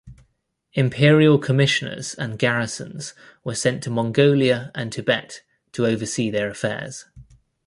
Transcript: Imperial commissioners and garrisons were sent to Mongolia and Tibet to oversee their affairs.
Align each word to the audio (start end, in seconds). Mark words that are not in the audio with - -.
Imperial 0.73 1.37
commissioners 1.37 2.15
and 2.15 2.39
garrisons 2.39 3.13
were 3.43 3.53
sent 3.53 3.83
to 3.83 3.91
Mongolia 3.91 4.71
and 4.73 4.91
Tibet 4.91 5.43
to 5.73 5.85
oversee 5.85 6.31
their 6.31 6.49
affairs. 6.49 7.05